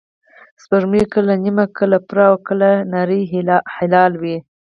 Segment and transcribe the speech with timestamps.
[0.61, 3.21] سپوږمۍ کله نیمه، کله پوره، او کله نری
[3.79, 4.37] هلال وي